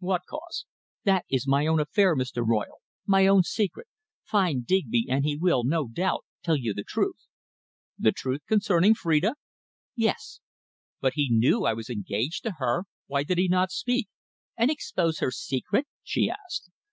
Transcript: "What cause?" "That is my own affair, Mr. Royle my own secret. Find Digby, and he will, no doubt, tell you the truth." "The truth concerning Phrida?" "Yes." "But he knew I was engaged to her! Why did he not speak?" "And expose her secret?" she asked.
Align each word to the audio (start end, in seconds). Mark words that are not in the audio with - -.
"What 0.00 0.22
cause?" 0.28 0.64
"That 1.04 1.26
is 1.30 1.46
my 1.46 1.64
own 1.68 1.78
affair, 1.78 2.16
Mr. 2.16 2.44
Royle 2.44 2.78
my 3.06 3.28
own 3.28 3.44
secret. 3.44 3.86
Find 4.24 4.66
Digby, 4.66 5.06
and 5.08 5.24
he 5.24 5.36
will, 5.36 5.62
no 5.62 5.86
doubt, 5.86 6.24
tell 6.42 6.56
you 6.56 6.74
the 6.74 6.82
truth." 6.82 7.28
"The 7.96 8.10
truth 8.10 8.40
concerning 8.48 8.96
Phrida?" 8.96 9.36
"Yes." 9.94 10.40
"But 11.00 11.12
he 11.14 11.28
knew 11.30 11.62
I 11.64 11.74
was 11.74 11.88
engaged 11.88 12.42
to 12.42 12.54
her! 12.58 12.86
Why 13.06 13.22
did 13.22 13.38
he 13.38 13.46
not 13.46 13.70
speak?" 13.70 14.08
"And 14.56 14.72
expose 14.72 15.20
her 15.20 15.30
secret?" 15.30 15.86
she 16.02 16.28
asked. 16.30 16.68